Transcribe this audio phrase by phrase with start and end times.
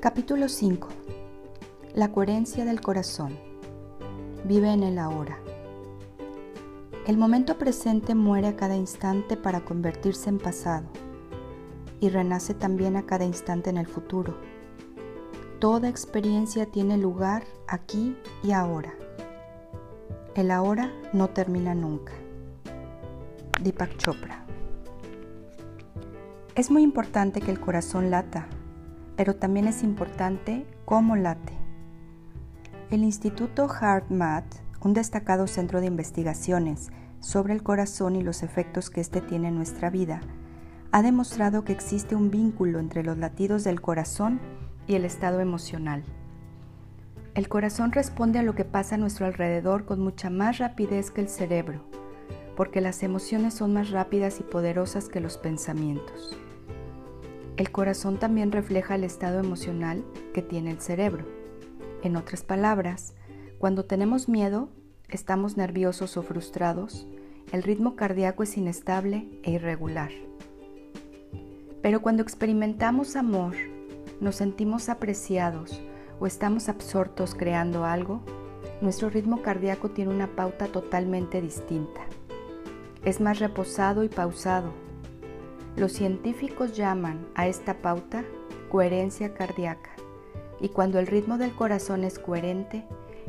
[0.00, 0.88] Capítulo 5.
[1.94, 3.36] La coherencia del corazón.
[4.46, 5.38] Vive en el ahora.
[7.06, 10.86] El momento presente muere a cada instante para convertirse en pasado
[12.00, 14.38] y renace también a cada instante en el futuro.
[15.58, 18.94] Toda experiencia tiene lugar aquí y ahora.
[20.34, 22.14] El ahora no termina nunca.
[23.60, 24.46] Deepak Chopra.
[26.54, 28.48] Es muy importante que el corazón lata
[29.20, 31.52] pero también es importante cómo late.
[32.90, 34.46] El Instituto HeartMath,
[34.80, 39.56] un destacado centro de investigaciones sobre el corazón y los efectos que éste tiene en
[39.56, 40.22] nuestra vida,
[40.90, 44.40] ha demostrado que existe un vínculo entre los latidos del corazón
[44.86, 46.02] y el estado emocional.
[47.34, 51.20] El corazón responde a lo que pasa a nuestro alrededor con mucha más rapidez que
[51.20, 51.84] el cerebro,
[52.56, 56.38] porque las emociones son más rápidas y poderosas que los pensamientos.
[57.56, 61.26] El corazón también refleja el estado emocional que tiene el cerebro.
[62.02, 63.14] En otras palabras,
[63.58, 64.70] cuando tenemos miedo,
[65.08, 67.06] estamos nerviosos o frustrados,
[67.52, 70.10] el ritmo cardíaco es inestable e irregular.
[71.82, 73.54] Pero cuando experimentamos amor,
[74.20, 75.82] nos sentimos apreciados
[76.20, 78.22] o estamos absortos creando algo,
[78.80, 82.02] nuestro ritmo cardíaco tiene una pauta totalmente distinta.
[83.04, 84.72] Es más reposado y pausado,
[85.76, 88.24] los científicos llaman a esta pauta
[88.70, 89.90] coherencia cardíaca
[90.60, 92.84] y cuando el ritmo del corazón es coherente,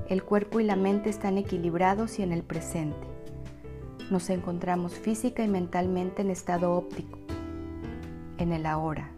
[0.09, 3.07] el cuerpo y la mente están equilibrados y en el presente.
[4.09, 7.17] Nos encontramos física y mentalmente en estado óptico,
[8.37, 9.09] en el ahora.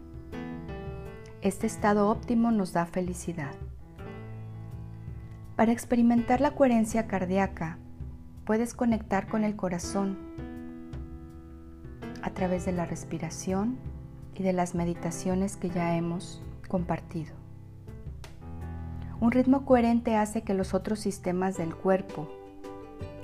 [1.40, 3.54] Este estado óptimo nos da felicidad.
[5.56, 7.78] Para experimentar la coherencia cardíaca,
[8.44, 10.16] puedes conectar con el corazón
[12.24, 13.76] a través de la respiración
[14.34, 17.34] y de las meditaciones que ya hemos compartido.
[19.20, 22.26] Un ritmo coherente hace que los otros sistemas del cuerpo,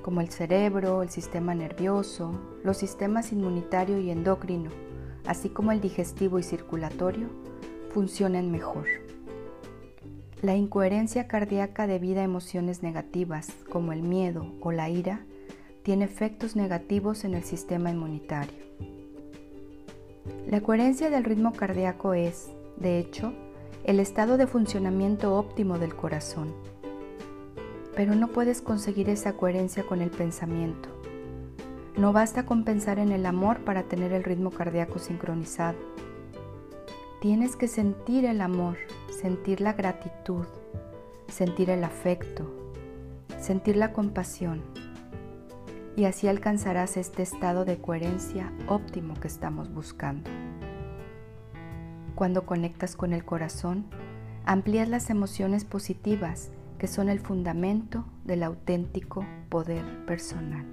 [0.02, 4.70] como el cerebro, el sistema nervioso, los sistemas inmunitario y endocrino,
[5.26, 7.28] así como el digestivo y circulatorio,
[7.94, 8.84] funcionen mejor.
[10.42, 15.24] La incoherencia cardíaca debido a emociones negativas como el miedo o la ira
[15.84, 18.69] tiene efectos negativos en el sistema inmunitario.
[20.46, 23.32] La coherencia del ritmo cardíaco es, de hecho,
[23.84, 26.52] el estado de funcionamiento óptimo del corazón.
[27.94, 30.88] Pero no puedes conseguir esa coherencia con el pensamiento.
[31.96, 35.78] No basta con pensar en el amor para tener el ritmo cardíaco sincronizado.
[37.20, 38.76] Tienes que sentir el amor,
[39.10, 40.46] sentir la gratitud,
[41.28, 42.50] sentir el afecto,
[43.38, 44.62] sentir la compasión
[46.00, 50.30] y así alcanzarás este estado de coherencia óptimo que estamos buscando.
[52.14, 53.84] Cuando conectas con el corazón,
[54.46, 60.64] amplías las emociones positivas que son el fundamento del auténtico poder personal.